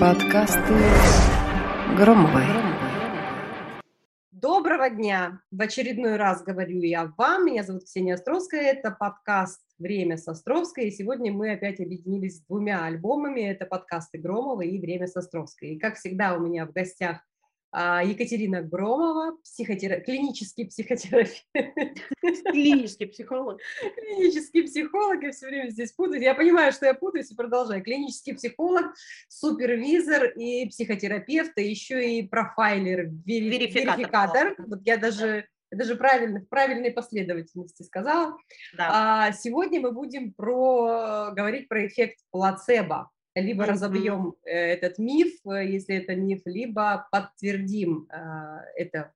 [0.00, 0.74] Подкасты
[1.98, 2.44] Громовой.
[4.32, 5.40] Доброго дня!
[5.50, 7.44] В очередной раз говорю я вам.
[7.44, 8.62] Меня зовут Ксения Островская.
[8.62, 10.86] Это подкаст «Время с Островской».
[10.86, 13.40] И сегодня мы опять объединились с двумя альбомами.
[13.40, 15.70] Это подкасты Громовой и «Время с Островской».
[15.70, 17.18] И, как всегда, у меня в гостях
[17.74, 20.00] Екатерина Громова, психотера...
[20.00, 21.44] клинический психотерапевт.
[22.52, 23.60] Клинический психолог.
[23.96, 26.22] Клинический психолог, я все время здесь путаюсь.
[26.22, 27.82] Я понимаю, что я путаюсь и продолжаю.
[27.82, 28.94] Клинический психолог,
[29.28, 33.50] супервизор и психотерапевт, и еще и профайлер, вери...
[33.50, 33.96] верификатор.
[33.98, 34.54] верификатор.
[34.58, 38.36] Вот я даже я даже правильно, в правильной последовательности сказала.
[38.76, 39.26] Да.
[39.26, 45.66] А, сегодня мы будем про, говорить про эффект плацебо либо разобьем э, этот миф, э,
[45.66, 48.16] если это миф, либо подтвердим э,
[48.76, 49.12] это,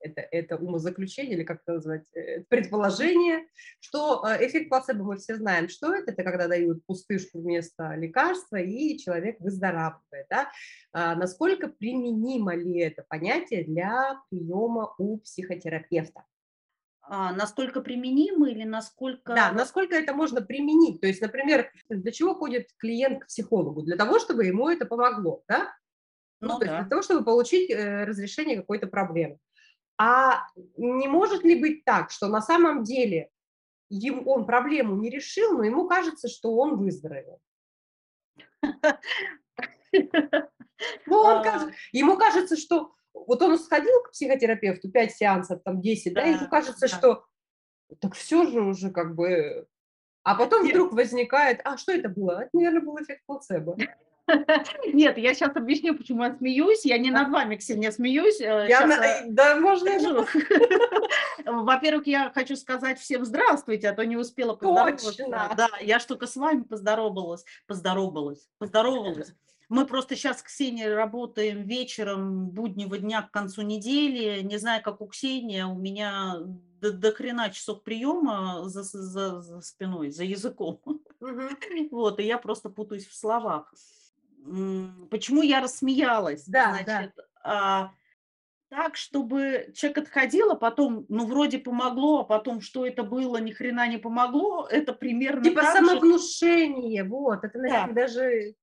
[0.00, 2.06] это, это умозаключение, или как это назвать,
[2.48, 3.46] предположение,
[3.80, 8.98] что эффект плацебо мы все знаем, что это, это когда дают пустышку вместо лекарства, и
[8.98, 10.26] человек выздоравливает.
[10.28, 10.50] Да?
[10.92, 16.24] А насколько применимо ли это понятие для приема у психотерапевта?
[17.08, 19.34] А, насколько применимо или насколько...
[19.34, 21.00] Да, насколько это можно применить.
[21.00, 23.82] То есть, например, для чего ходит клиент к психологу?
[23.82, 25.72] Для того, чтобы ему это помогло, да?
[26.40, 26.66] Ну, ну да.
[26.66, 29.38] есть для того, чтобы получить э, разрешение какой-то проблемы.
[29.98, 30.42] А
[30.76, 33.30] не может ли быть так, что на самом деле
[33.88, 37.40] ему, он проблему не решил, но ему кажется, что он выздоровел?
[41.06, 41.70] Ну, он, а.
[41.92, 42.92] ему кажется, что
[43.26, 46.96] вот он сходил к психотерапевту, 5 сеансов, там 10, да, да ему кажется, да.
[46.96, 47.24] что
[48.00, 49.66] так все же уже как бы...
[50.22, 50.74] А потом Нет.
[50.74, 52.42] вдруг возникает, а что это было?
[52.42, 53.76] Это, наверное, был эффект плацебо.
[54.92, 56.84] Нет, я сейчас объясню, почему я смеюсь.
[56.84, 58.40] Я не над вами, Ксения, смеюсь.
[58.40, 58.94] Э, я на...
[58.94, 60.26] Э, да, можно я
[61.52, 65.06] Во-первых, я хочу сказать всем здравствуйте, а то не успела поздороваться.
[65.06, 65.54] Точно.
[65.56, 69.32] Да, я что только с вами поздоровалась, поздоровалась, поздоровалась.
[69.68, 74.40] Мы просто сейчас с Ксенией работаем вечером буднего дня к концу недели.
[74.42, 76.36] Не знаю, как у Ксении, у меня
[76.80, 80.80] до, до хрена часов приема за, за, за спиной, за языком.
[80.84, 81.00] Угу.
[81.90, 83.72] Вот, и я просто путаюсь в словах.
[85.10, 86.44] Почему я рассмеялась?
[86.46, 87.22] Да, Значит, да.
[87.42, 87.90] А,
[88.68, 93.50] так, чтобы человек отходил, а потом, ну, вроде помогло, а потом, что это было, ни
[93.50, 97.08] хрена не помогло, это примерно Типа самовнушение, же...
[97.08, 98.02] вот, это, наверное, да.
[98.02, 98.54] даже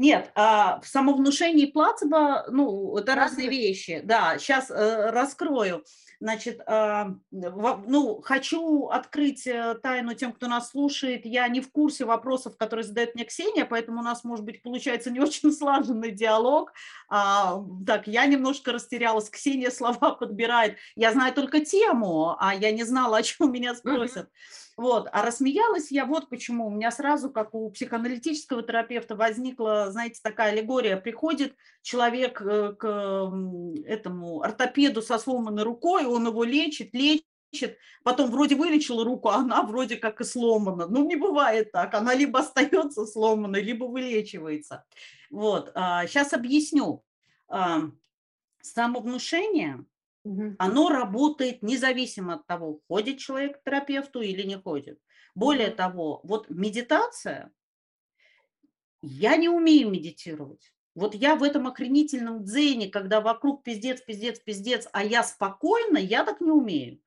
[0.00, 4.00] нет, а в самовнушении плацебо, ну, это разные вещи.
[4.02, 5.84] Да, сейчас э, раскрою.
[6.20, 11.26] Значит, э, ну, хочу открыть э, тайну тем, кто нас слушает.
[11.26, 15.10] Я не в курсе вопросов, которые задает мне Ксения, поэтому у нас, может быть, получается
[15.10, 16.72] не очень слаженный диалог.
[17.10, 19.28] А, так, я немножко растерялась.
[19.28, 20.78] Ксения слова подбирает.
[20.96, 24.28] Я знаю только тему, а я не знала, о чем меня спросят.
[24.28, 24.60] Uh-huh.
[24.80, 25.10] Вот.
[25.12, 26.68] А рассмеялась я вот почему.
[26.68, 30.96] У меня сразу, как у психоаналитического терапевта, возникла, знаете, такая аллегория.
[30.96, 33.30] Приходит человек э, к
[33.84, 39.62] этому ортопеду со сломанной рукой, он его лечит, лечит, потом вроде вылечила руку, а она
[39.64, 40.86] вроде как и сломана.
[40.86, 41.92] Ну, не бывает так.
[41.92, 44.86] Она либо остается сломанной, либо вылечивается.
[45.30, 45.72] Вот.
[46.06, 47.04] Сейчас а, объясню.
[48.62, 49.84] Самовнушение
[50.24, 50.56] Угу.
[50.58, 54.98] Оно работает независимо от того, ходит человек к терапевту или не ходит.
[55.34, 57.52] Более того, вот медитация,
[59.02, 60.72] я не умею медитировать.
[60.94, 66.24] Вот я в этом охренительном дзене, когда вокруг пиздец, пиздец, пиздец, а я спокойно, я
[66.24, 67.00] так не умею.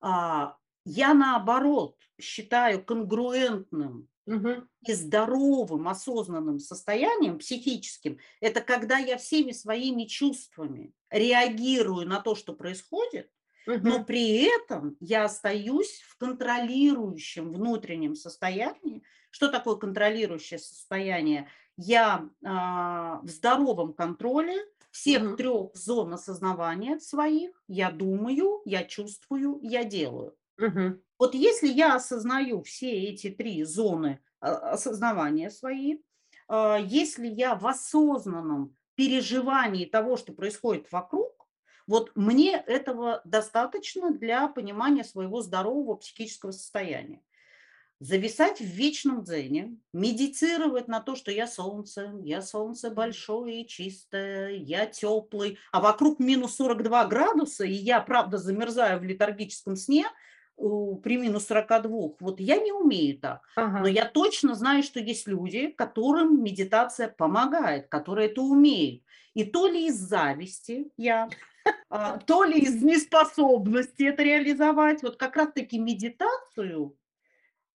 [0.00, 4.64] А, я наоборот считаю конгруентным угу.
[4.86, 12.52] и здоровым, осознанным состоянием психическим, это когда я всеми своими чувствами реагирую на то, что
[12.52, 13.30] происходит,
[13.66, 13.80] угу.
[13.82, 19.02] но при этом я остаюсь в контролирующем внутреннем состоянии.
[19.30, 21.48] Что такое контролирующее состояние?
[21.76, 24.56] Я э, в здоровом контроле
[24.90, 25.36] всех угу.
[25.36, 27.50] трех зон осознавания своих.
[27.68, 30.34] Я думаю, я чувствую, я делаю.
[30.58, 31.00] Угу.
[31.18, 35.98] Вот если я осознаю все эти три зоны а, осознавания свои,
[36.46, 41.46] а, если я в осознанном переживании того, что происходит вокруг,
[41.86, 47.22] вот мне этого достаточно для понимания своего здорового психического состояния.
[48.00, 54.50] Зависать в вечном дзене, медитировать на то, что я солнце, я солнце большое и чистое,
[54.50, 60.06] я теплый, а вокруг минус 42 градуса, и я, правда, замерзаю в летаргическом сне–
[60.58, 62.10] при минус 42.
[62.20, 63.42] Вот я не умею так.
[63.56, 63.80] Ага.
[63.80, 69.02] Но я точно знаю, что есть люди, которым медитация помогает, которые это умеют.
[69.34, 71.28] И то ли из зависти я,
[71.90, 75.02] а, то ли из неспособности это реализовать.
[75.02, 76.96] Вот как раз-таки медитацию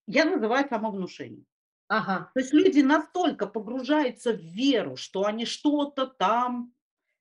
[0.08, 1.46] я называю самовнушением.
[1.88, 2.32] Ага.
[2.34, 6.74] То есть люди настолько погружаются в веру, что они что-то там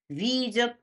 [0.08, 0.76] видят,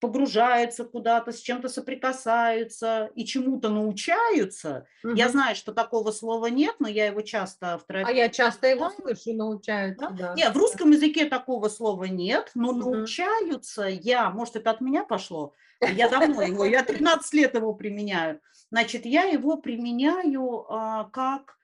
[0.00, 4.86] погружаются куда-то, с чем-то соприкасаются и чему-то научаются.
[5.02, 5.14] Мгм.
[5.14, 8.68] Я знаю, что такого слова нет, но я его часто в А терапии я часто
[8.68, 8.90] его Да.
[8.90, 10.12] слышу, научаются, Да?
[10.12, 10.34] да.
[10.34, 13.14] Нет, в русском языке такого слова нет, но Мгм.
[13.52, 15.54] научаются я, может, это от меня пошло,
[15.84, 18.40] я давно его, я 13 лет его применяю.
[18.70, 21.63] Значит, я его применяю а, как а,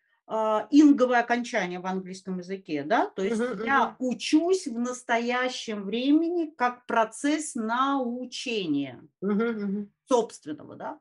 [0.71, 3.97] инговое окончание в английском языке, да, то есть Мгм, я мгм.
[3.99, 9.93] учусь в настоящем времени как процесс научения Мгм, мгм.
[10.09, 11.01] собственного, да.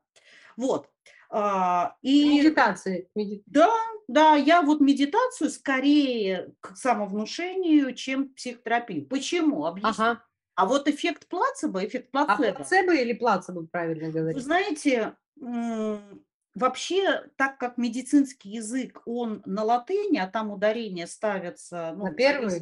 [0.58, 0.90] Вот.
[1.30, 3.10] А, И Медитации.
[3.16, 3.70] меди- да,
[4.08, 9.08] да, я вот медитацию скорее к самовнушению, чем психотерапию.
[9.08, 9.66] Почему?
[9.66, 9.90] Объясню.
[9.90, 10.26] Ага.
[10.56, 14.44] А вот эффект плацебо, эффект А плацебо, плацебо или плацебо, правильно вы говорить?
[14.44, 16.24] знаете, м,
[16.56, 22.62] вообще, так как медицинский язык, он на латыни, а там ударение ставятся ну, На первый?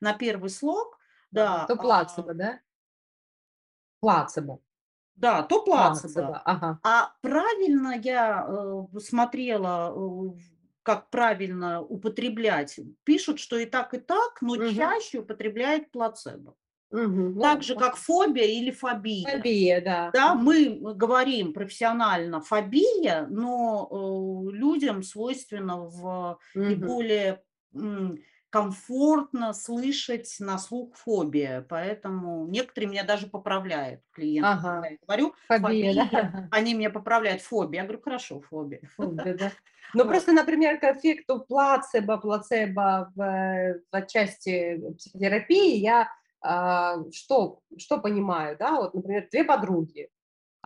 [0.00, 0.98] на первый слог,
[1.30, 2.60] да, То а, плацебо, да?
[4.00, 4.58] Плацебо.
[5.16, 6.14] да, то плацебо.
[6.14, 6.78] Плацебо, ага.
[6.82, 10.38] А правильно я э, смотрела, э,
[10.82, 12.78] как правильно употреблять.
[13.04, 14.74] Пишут, что и так, и так, но Мгм.
[14.76, 16.56] чаще употребляет плацебо.
[16.90, 19.30] Ну, Так же, как фобия или фобия.
[19.30, 20.10] Фобия, да.
[20.14, 26.86] Да, мы говорим профессионально фобия, но э, людям свойственно в и Мгм.
[26.86, 27.42] более
[28.50, 31.66] комфортно слышать на слух фобия.
[31.68, 34.72] Поэтому некоторые меня даже поправляют, клиенты, Ага.
[34.72, 36.08] когда я говорю, Фобия, да.
[36.10, 37.82] фобия, они меня поправляют, фобия.
[37.82, 38.80] Я говорю, хорошо, фобия.
[38.96, 39.52] Фобия, да.
[39.94, 40.10] Ну, Вот.
[40.10, 46.08] просто, например, к эффекту плацебо, плацебо в, э, в части психотерапии я
[46.42, 50.08] что, что понимаю, да, вот, например, две подруги.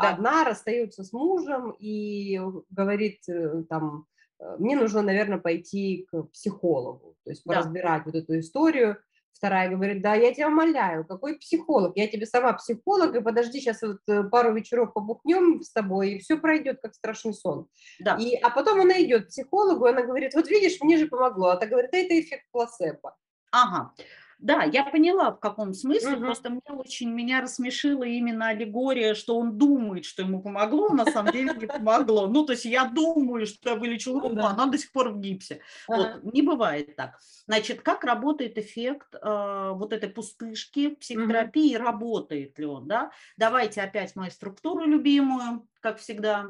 [0.01, 0.11] Да.
[0.11, 2.41] Одна расстается с мужем и
[2.71, 4.07] говорит э, там,
[4.41, 7.55] э, мне нужно, наверное, пойти к психологу, то есть Да.
[7.55, 8.97] поразбирать вот эту историю.
[9.35, 11.97] Вторая говорит, да, я тебя умоляю, какой психолог?
[11.97, 16.19] Я тебе сама психолог, и подожди, сейчас вот э, пару вечеров побухнем с тобой, и
[16.21, 17.67] все пройдет, как страшный сон.
[18.01, 18.17] Да.
[18.17, 21.49] И, а потом она идет к психологу, и она говорит, вот видишь, мне же помогло.
[21.49, 23.17] А та говорит, «Да это эффект плацебо.
[23.51, 23.93] Ага.
[24.43, 26.17] Да, я поняла, в каком смысле.
[26.17, 26.25] Мгм.
[26.25, 31.07] Просто мне очень меня рассмешила именно аллегория, что он думает, что ему помогло, а на
[31.07, 32.27] самом деле не помогло.
[32.27, 34.49] Ну, то есть я думаю, что я вылечил Ну руку, да.
[34.49, 35.61] а она до сих пор в гипсе.
[35.89, 36.21] Ага.
[36.25, 37.21] Вот, не бывает так.
[37.47, 43.13] Значит, как работает эффект э, вот этой пустышки психотерапии, работает ли он, да?
[43.37, 46.49] Давайте опять мою структуру любимую, как всегда.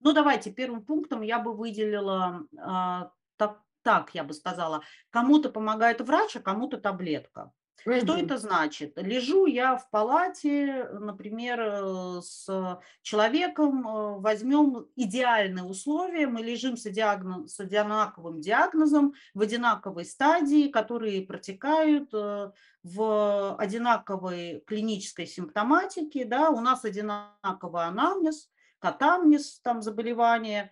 [0.00, 6.00] Ну, давайте, первым пунктом я бы выделила а, так, так, я бы сказала, кому-то помогает
[6.00, 7.52] врач, а кому-то таблетка.
[7.80, 8.92] Что это значит?
[8.96, 16.86] Лежу я в палате, например, э, с человеком, э, возьмем идеальные условия, мы лежим с,
[16.86, 26.50] диагно- с одинаковым диагнозом в одинаковой стадии, которые протекают э, в одинаковой клинической симптоматике, да,
[26.50, 30.70] у нас одинаковый анамнез, катамнез, там заболевание,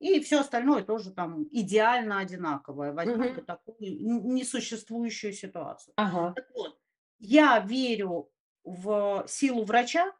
[0.00, 2.92] и все остальное тоже там идеально одинаковое.
[2.92, 5.92] Возьмем вот такую несуществующую ситуацию.
[5.96, 6.32] Ага.
[6.36, 6.78] Так вот,
[7.18, 8.30] я верю
[8.64, 10.12] в силу врача,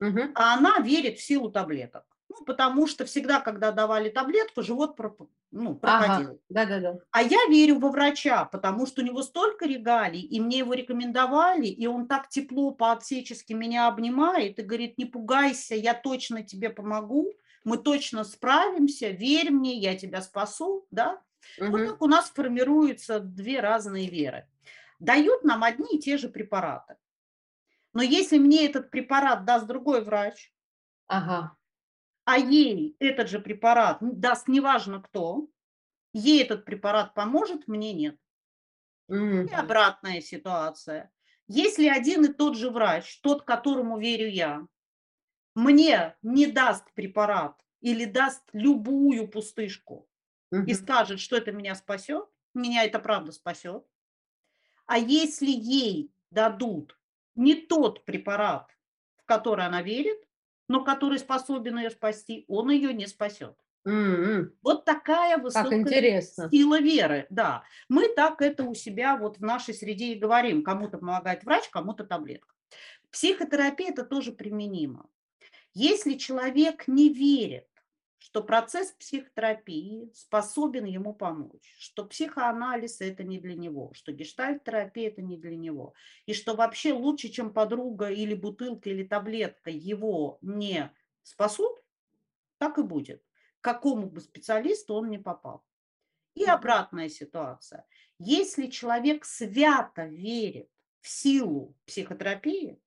[0.00, 0.32] Мгм.
[0.34, 2.04] а она верит в силу таблеток.
[2.28, 6.30] Ну, потому что всегда, когда давали таблетку, живот проп- ну, проходил.
[6.30, 6.38] Ага.
[6.48, 6.98] Да-да-да.
[7.10, 11.66] А я верю во врача, потому что у него столько регалий, и мне его рекомендовали,
[11.66, 17.32] и он так тепло по-отечески меня обнимает и говорит, не пугайся, я точно тебе помогу,
[17.64, 21.22] мы точно справимся, верь мне, я тебя спасу, да?
[21.68, 21.84] Вот Мгм.
[21.84, 24.48] так у нас формируются две разные веры.
[25.00, 26.96] Дают нам одни и те же препараты.
[27.94, 30.52] Но если мне этот препарат даст другой врач,
[31.06, 31.56] Ага.
[32.24, 35.48] а ей этот же препарат даст неважно кто,
[36.14, 38.18] ей этот препарат поможет, мне нет.
[39.08, 39.48] Мгм.
[39.50, 41.12] И обратная ситуация.
[41.48, 44.66] Если один и тот же врач, тот, которому верю я,
[45.54, 50.08] мне не даст препарат или даст любую пустышку
[50.64, 50.74] и Мгм.
[50.74, 53.86] скажет, что это меня спасет, меня это правда спасет.
[54.86, 56.98] А если ей дадут
[57.34, 58.76] не тот препарат,
[59.16, 60.28] в который она верит,
[60.68, 63.56] но который способен ее спасти, он ее не спасет.
[63.86, 64.52] М-м.
[64.62, 66.06] Вот такая высокая
[66.50, 67.64] сила веры, да.
[67.88, 70.62] Мы так это у себя вот в нашей среде и говорим.
[70.62, 72.54] Кому-то помогает врач, кому-то таблетка.
[73.10, 75.10] Психотерапия это тоже применимо.
[75.74, 77.66] Если человек не верит,
[78.18, 85.22] что процесс психотерапии способен ему помочь, что психоанализ это не для него, что гештальт-терапия это
[85.22, 85.94] не для него,
[86.26, 91.82] и что вообще лучше, чем подруга или бутылка или таблетка его не спасут,
[92.58, 93.22] так и будет.
[93.60, 95.64] К какому бы специалисту он не попал.
[96.34, 97.86] И обратная ситуация.
[98.18, 102.80] Если человек свято верит в силу психотерапии,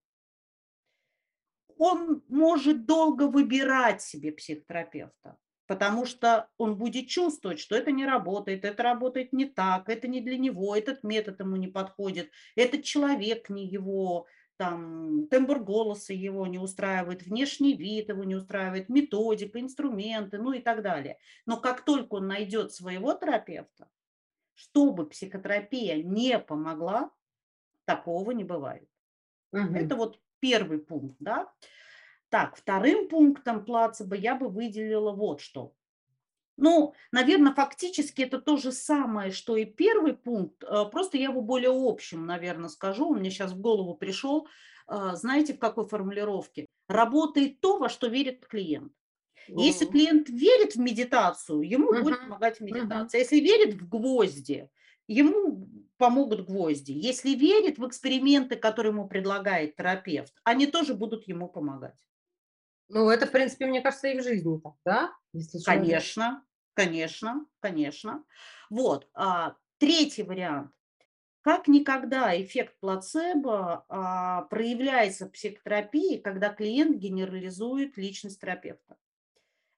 [1.77, 8.65] он может долго выбирать себе психотерапевта, потому что он будет чувствовать, что это не работает,
[8.65, 13.50] это работает не так, это не для него, этот метод ему не подходит, этот человек
[13.50, 14.27] не его,
[14.58, 20.60] там, тембр голоса его не устраивает, внешний вид его не устраивает, методика, инструменты, ну и
[20.60, 21.17] так далее.
[21.46, 23.89] Но как только он найдет своего терапевта,
[24.53, 27.12] чтобы психотерапия не помогла,
[27.86, 28.89] такого не бывает.
[29.51, 29.74] Угу.
[29.75, 31.52] Это вот первый пункт, да.
[32.30, 35.74] Так, вторым пунктом плацебо я бы выделила вот что.
[36.58, 41.42] Ну, наверное, фактически это то же самое, что и первый пункт, э, просто я его
[41.42, 43.10] более общим, наверное, скажу.
[43.10, 44.48] Он мне сейчас в голову пришел.
[44.88, 46.68] Э, знаете, в какой формулировке?
[46.88, 48.94] Работает то, во что верит клиент.
[49.48, 52.02] Если клиент верит в медитацию, ему uh-huh.
[52.02, 53.20] будет помогать медитация.
[53.20, 53.24] Uh-huh.
[53.24, 54.70] Если верит в гвозди,
[55.08, 56.92] ему помогут гвозди.
[56.92, 61.96] Если верит в эксперименты, которые ему предлагает терапевт, они тоже будут ему помогать.
[62.90, 65.14] Ну, это, в принципе, мне кажется, и в жизни так, да?
[65.34, 68.24] Если конечно, конечно, конечно.
[68.70, 69.10] Вот.
[69.14, 70.72] А, третий вариант.
[71.42, 78.98] Как никогда эффект плацебо а, проявляется в психотерапии, когда клиент генерализует личность терапевта.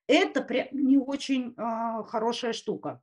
[0.07, 3.01] Это прям не очень а, хорошая штука.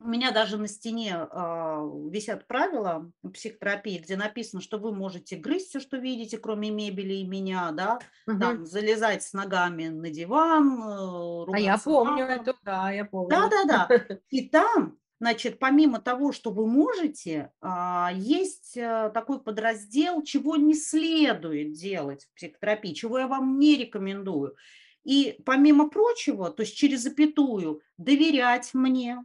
[0.00, 5.68] У меня даже на стене э, висят правила психотерапии, где написано, что вы можете грызть
[5.68, 8.38] все, что видите, кроме мебели и меня, да, угу.
[8.38, 10.82] там, залезать с ногами на диван.
[10.82, 13.30] Э, а я помню это, да, я помню.
[13.30, 14.18] Да, да, да.
[14.30, 20.74] И там, значит, помимо того, что вы можете, э, есть э, такой подраздел, чего не
[20.74, 24.56] следует делать в психотерапии, чего я вам не рекомендую.
[25.04, 29.24] И помимо прочего, то есть через запятую, доверять мне,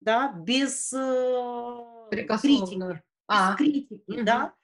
[0.00, 3.50] да, без э, критики, а.
[3.50, 4.22] без критики, угу.
[4.24, 4.54] да,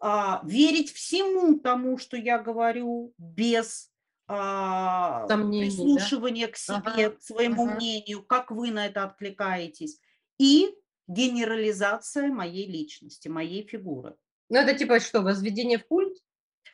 [0.00, 3.90] а, верить всему тому, что я говорю, без
[4.26, 6.52] а, Сомнений, прислушивания да?
[6.52, 7.74] к себе, ага, к своему ага.
[7.76, 9.98] мнению, как вы на это откликаетесь,
[10.38, 10.74] и
[11.06, 14.14] генерализация моей личности, моей фигуры.
[14.48, 16.16] Ну, это типа что, возведение в культ?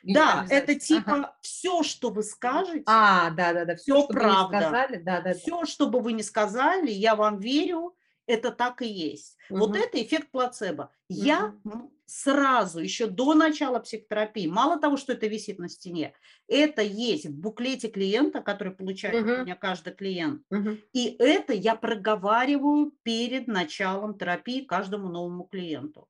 [0.03, 1.37] Да, это типа ага.
[1.41, 2.83] все, что вы скажете.
[2.85, 4.59] А, да, да, да, все, все правда.
[4.59, 5.33] сказали, да, да.
[5.33, 7.95] Все, что бы вы ни сказали, я вам верю,
[8.27, 9.37] это так и есть.
[9.49, 9.59] Угу.
[9.59, 10.91] Вот это эффект плацебо.
[11.09, 11.19] Угу.
[11.23, 11.55] Я
[12.05, 16.13] сразу, еще до начала психотерапии, мало того, что это висит на стене,
[16.47, 19.31] это есть в буклете клиента, который получает угу.
[19.31, 20.41] у меня каждый клиент.
[20.49, 20.77] Угу.
[20.93, 26.07] И это я проговариваю перед началом терапии каждому новому клиенту.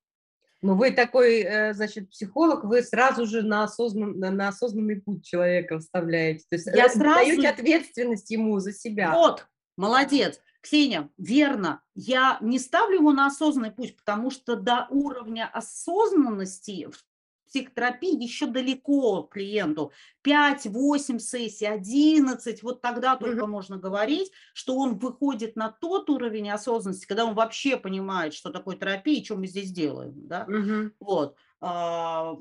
[0.63, 5.79] Ну, вы такой, э, значит, психолог, вы сразу же на, осознан, на осознанный путь человека
[5.79, 6.45] вставляете.
[6.49, 7.25] То есть я сразу...
[7.25, 9.11] даете ответственность ему за себя.
[9.11, 10.39] Вот, молодец.
[10.61, 17.03] Ксения, верно, я не ставлю его на осознанный путь, потому что до уровня осознанности в
[17.51, 19.91] психотерапии еще далеко клиенту.
[20.23, 23.47] 5-8 сессий, 11, вот тогда только mm-hmm.
[23.47, 28.77] можно говорить, что он выходит на тот уровень осознанности, когда он вообще понимает, что такое
[28.77, 30.13] терапия и что мы здесь делаем.
[30.15, 30.45] Да?
[30.47, 30.91] Mm-hmm.
[31.01, 31.35] Вот.
[31.59, 32.37] А,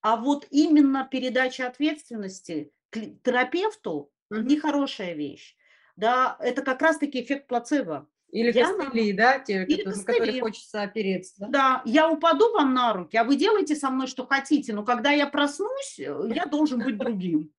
[0.00, 4.42] а вот именно передача ответственности терапевту mm-hmm.
[4.44, 5.56] нехорошая вещь
[5.96, 8.08] да, это как раз-таки эффект плацебо.
[8.30, 10.18] Или я костыли, да, те, Или которые, костыли.
[10.18, 11.46] которые хочется опереться.
[11.50, 11.82] Да?
[11.84, 15.26] я упаду вам на руки, а вы делаете со мной, что хотите, но когда я
[15.26, 17.52] проснусь, э, я должен быть другим.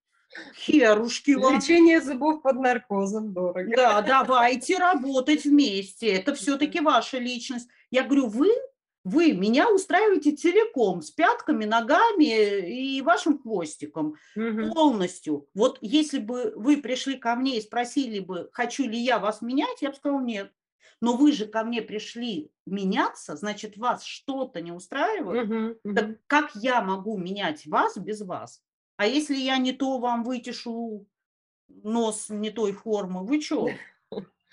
[0.56, 1.58] Херушки вам.
[1.58, 3.72] Лечение зубов под наркозом дорого.
[3.76, 6.08] Да, давайте работать вместе.
[6.08, 7.70] Это все-таки ваша личность.
[7.92, 8.50] Я говорю, вы
[9.04, 14.74] вы меня устраиваете целиком, с пятками, ногами и вашим хвостиком угу.
[14.74, 15.48] полностью.
[15.54, 19.82] Вот если бы вы пришли ко мне и спросили бы, хочу ли я вас менять,
[19.82, 20.52] я бы сказала нет.
[21.02, 25.50] Но вы же ко мне пришли меняться, значит, вас что-то не устраивает.
[25.50, 25.96] Угу, угу.
[25.96, 28.64] Так как я могу менять вас без вас?
[28.96, 31.06] А если я не то вам вытешу
[31.68, 33.68] нос не той формы, вы что?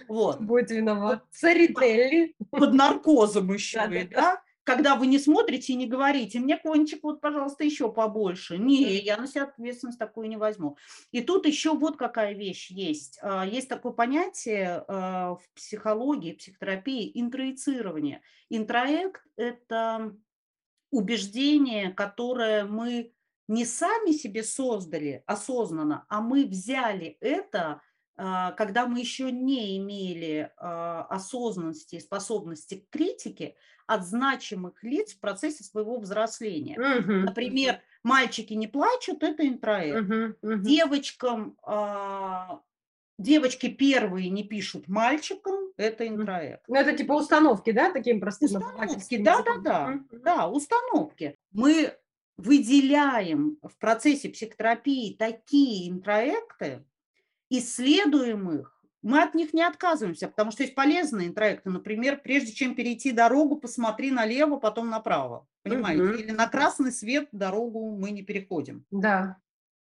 [0.09, 0.41] Вот.
[0.41, 1.25] Будет виноват.
[1.31, 2.35] Царителли.
[2.51, 4.43] Под наркозом еще, да, да?
[4.65, 8.59] Когда вы не смотрите и не говорите, мне кончик вот, пожалуйста, еще побольше.
[8.59, 10.77] Не, я на себя ответственность такую не возьму.
[11.11, 13.19] И тут еще вот какая вещь есть.
[13.23, 18.23] А, есть такое понятие а, в психологии, психотерапии– интроицирование.
[18.49, 20.15] Интроект– это
[20.93, 23.13] убеждение, которое мы
[23.49, 27.81] не сами себе создали осознанно, а мы взяли это
[28.57, 33.55] когда мы еще не имели а, осознанности и способности к критике
[33.87, 36.77] от значимых лиц в процессе своего взросления.
[36.77, 37.25] Uh-huh.
[37.25, 40.09] Например, мальчики не плачут, это интроект.
[40.09, 40.35] Uh-huh.
[40.43, 40.59] Uh-huh.
[40.59, 42.61] Девочкам а,
[43.21, 46.63] девочки первые не пишут мальчикам, это интроект.
[46.69, 51.37] Ну, это типа установки, да, таким простым Установки, да-да-да, да, установки.
[51.53, 51.97] Мы
[52.37, 56.85] выделяем в процессе психотерапии такие интроекты,
[57.51, 61.71] исследуем их, мы от них не отказываемся, потому что есть полезные интроекты.
[61.71, 65.47] Например, прежде чем перейти дорогу, посмотри налево, потом направо.
[65.63, 66.03] Понимаете?
[66.03, 66.13] Угу.
[66.15, 68.85] Или на красный свет дорогу мы не переходим.
[68.91, 69.39] Да.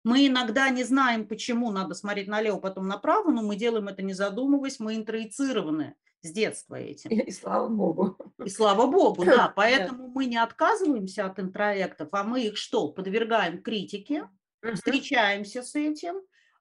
[0.04, 4.14] Мы иногда не знаем, почему надо смотреть налево, потом направо, но мы делаем это не
[4.14, 7.10] задумываясь, мы интроицированы с детства этим.
[7.10, 8.18] И, и слава богу.
[8.44, 9.52] И слава богу, да.
[9.56, 12.90] Поэтому мы не отказываемся от интроектов, а мы их что?
[12.90, 14.30] Подвергаем критике,
[14.74, 16.16] встречаемся с этим,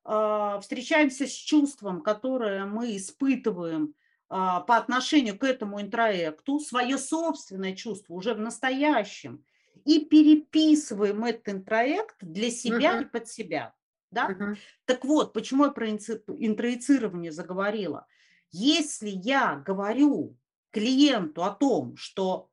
[0.05, 3.95] встречаемся с чувством, которое мы испытываем
[4.29, 9.45] а, по отношению к этому интроекту, свое собственное чувство уже в настоящем,
[9.85, 13.03] и переписываем этот интроект для себя uh-huh.
[13.03, 13.75] и под себя.
[14.11, 14.31] Да?
[14.31, 14.57] Uh-huh.
[14.87, 18.07] Так вот, почему я про интроицирование заговорила?
[18.51, 20.37] Если я говорю
[20.71, 22.51] клиенту о том, что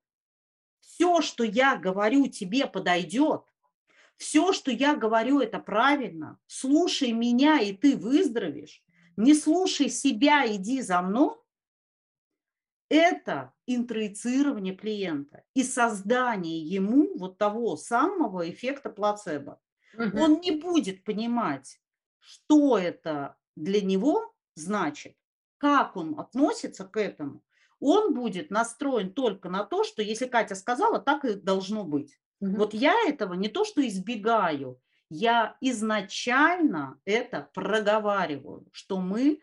[0.81, 3.43] все, что я говорю, тебе подойдет,
[4.21, 8.83] все, что я говорю, это правильно, слушай меня, и ты выздоровеешь,
[9.17, 11.35] не слушай себя, иди за мной,
[12.87, 19.59] это интроицирование клиента и создание ему вот того самого эффекта плацебо.
[19.97, 20.19] Угу.
[20.21, 21.81] Он не будет понимать,
[22.19, 25.15] что это для него значит,
[25.57, 27.43] как он относится к этому.
[27.79, 32.20] Он будет настроен только на то, что если Катя сказала, так и должно быть.
[32.41, 32.57] Угу.
[32.57, 34.79] Вот я этого не то, что избегаю,
[35.09, 39.39] я изначально это проговариваю, что мы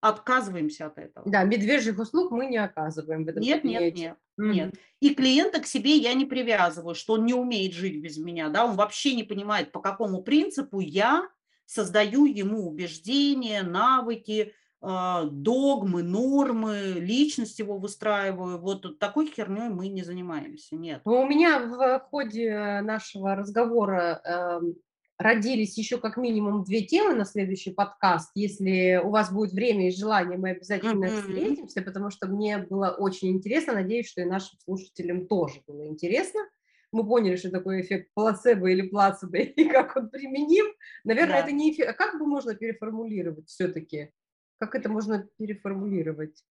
[0.00, 1.30] отказываемся от этого.
[1.30, 3.24] Да, медвежьих услуг мы не оказываем.
[3.24, 4.74] В этом нет, нет, нет, mm нет.
[5.00, 8.64] И клиента к себе я не привязываю, что он не умеет жить без меня, да,
[8.64, 11.28] он вообще не понимает, по какому принципу я
[11.66, 18.58] создаю ему убеждения, навыки, догмы, нормы, личность его выстраиваю.
[18.58, 21.02] Вот такой херней мы не занимаемся, нет.
[21.04, 24.76] У меня в ходе нашего разговора эм,
[25.20, 28.30] родились еще как минимум две темы на следующий подкаст.
[28.34, 31.20] Если у вас будет время и желание, мы обязательно mm-hmm.
[31.20, 33.74] встретимся, потому что мне было очень интересно.
[33.74, 36.40] Надеюсь, что и нашим слушателям тоже было интересно.
[36.92, 40.66] Мы поняли, что такое эффект плацебо или плацебо, и как он применим.
[41.04, 41.40] Наверное, да.
[41.40, 41.90] это не эффект.
[41.90, 44.10] А как бы можно переформулировать все-таки?
[44.60, 46.44] Как это можно переформулировать?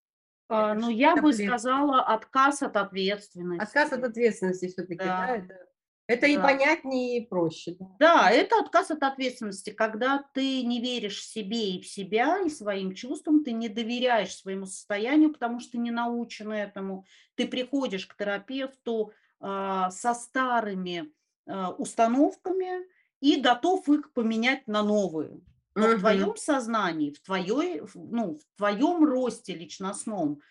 [0.50, 3.64] А, ну, я бы сказала отказ от ответственности.
[3.64, 5.70] Отказ от ответственности все-таки, да, да это
[6.10, 6.28] это да.
[6.28, 7.76] и понятнее, и проще.
[7.80, 7.86] Да.
[8.00, 12.96] да, это отказ от ответственности, когда ты не веришь себе и в себя, и своим
[12.96, 17.06] чувствам, ты не доверяешь своему состоянию, потому что не научен этому.
[17.36, 21.14] Ты приходишь к терапевту э, со старыми
[21.46, 22.88] э, установками
[23.20, 25.40] и готов их поменять на новые.
[25.76, 25.96] Но угу.
[25.96, 30.42] в твоем сознании, в, твоей, ну, в твоем росте личностном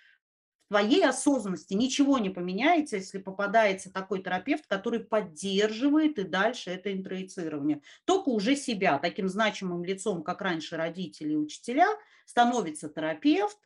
[0.69, 7.81] твоей осознанности ничего не поменяется, если попадается такой терапевт, который поддерживает и дальше это интроицирование.
[8.05, 11.89] Только уже себя, таким значимым лицом, как раньше родители и учителя,
[12.27, 13.59] становится терапевт,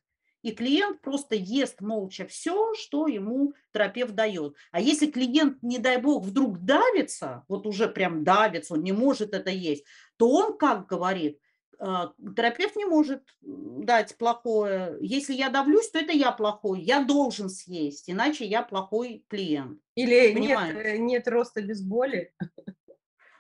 [0.42, 4.54] и клиент просто ест молча все, что ему терапевт дает.
[4.70, 9.34] А если клиент, не дай бог, вдруг давится, вот уже прям давится, он не может
[9.34, 9.84] это есть,
[10.16, 11.38] то он как говорит,
[11.78, 14.96] а, терапевт не может дать плохое.
[15.00, 16.80] Если я давлюсь, то это я плохой.
[16.80, 19.80] Я должен съесть, иначе я плохой клиент.
[19.96, 22.32] Или нет, э, нет роста без боли.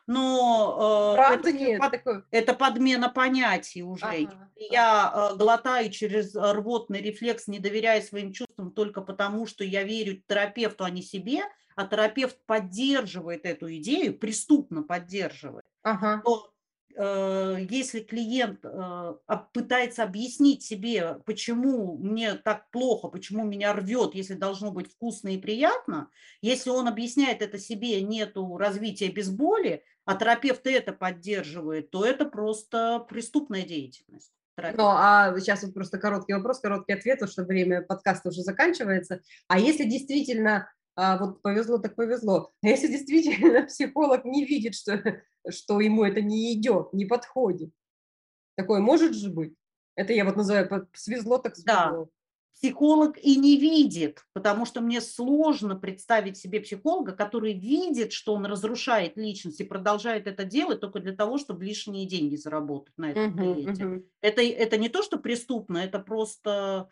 [0.06, 2.22] Но э, это, нет, под, такой...
[2.30, 4.04] это подмена понятий уже.
[4.04, 4.50] Ага.
[4.56, 10.20] Я э, глотаю через рвотный рефлекс, не доверяя своим чувствам только потому, что я верю
[10.26, 11.42] терапевту, а не себе,
[11.76, 15.64] а терапевт поддерживает эту идею, преступно поддерживает.
[15.82, 16.20] Ага.
[16.24, 16.51] То
[16.96, 19.14] если клиент э,
[19.52, 25.38] пытается объяснить себе, почему мне так плохо, почему меня рвет, если должно быть вкусно и
[25.38, 26.08] приятно,
[26.40, 32.24] если он объясняет это себе, нету развития без боли, а терапевт это поддерживает, то это
[32.24, 34.32] просто преступная деятельность.
[34.56, 39.22] Ну, а сейчас вот просто короткий вопрос, короткий ответ, потому что время подкаста уже заканчивается.
[39.48, 42.52] А если действительно а вот повезло так повезло.
[42.62, 45.02] А если действительно психолог не видит, что,
[45.48, 47.70] что ему это не идет, не подходит,
[48.56, 49.54] такое может же быть?
[49.94, 51.64] Это я вот называю свезло так свезло.
[51.66, 52.06] Да.
[52.54, 58.44] Психолог и не видит, потому что мне сложно представить себе психолога, который видит, что он
[58.46, 63.34] разрушает личность и продолжает это делать только для того, чтобы лишние деньги заработать на этом
[63.34, 64.04] uh-huh, Uh-huh.
[64.20, 66.88] Это, это не то, что преступно, это просто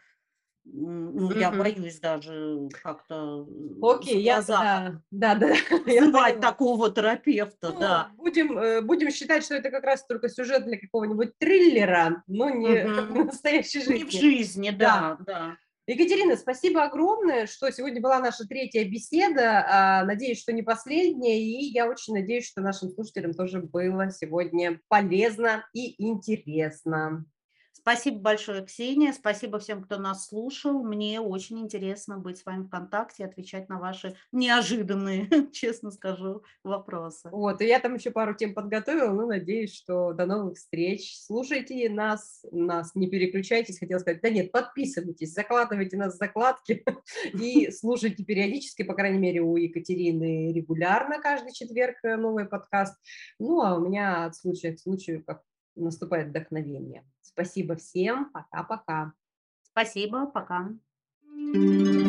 [0.64, 3.46] ну, я боюсь даже как-то
[3.83, 5.55] Окей, я да, да, да.
[5.85, 8.11] Вызывать такого терапевта, ну, да.
[8.16, 12.85] Будем, э, будем считать, что это как раз только сюжет для какого-нибудь триллера, но не
[12.85, 13.99] в настоящей жизни.
[13.99, 15.25] Не в жизни, да, да.
[15.25, 15.57] да.
[15.87, 19.64] Екатерина, спасибо огромное, что сегодня была наша третья беседа.
[19.66, 24.81] А, надеюсь, что не последняя, и я очень надеюсь, что нашим слушателям тоже было сегодня
[24.88, 27.25] полезно и интересно.
[27.72, 29.12] Спасибо большое, Ксения.
[29.12, 30.83] Спасибо всем, кто нас слушал.
[30.83, 36.42] Мне очень интересно быть с вами в контакте и отвечать на ваши неожиданные, честно скажу,
[36.62, 37.30] вопросы.
[37.30, 41.16] Вот, и я там еще пару тем подготовила, ну, надеюсь, что до новых встреч.
[41.20, 46.85] Слушайте нас, нас не переключайтесь, хотела сказать, да нет, подписывайтесь, закладывайте нас в закладки
[47.33, 52.96] и слушайте периодически, по крайней мере, у Екатерины регулярно каждый четверг э, новый подкаст.
[53.38, 55.42] Ну, а у меня от случая к случаю, как
[55.76, 57.04] наступает вдохновение.
[57.40, 58.31] Спасибо всем.
[58.33, 59.14] Пока-пока.
[59.62, 60.26] Спасибо.
[60.26, 60.68] Пока.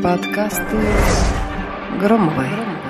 [0.04, 0.78] Подкасты
[2.02, 2.81] Громовой.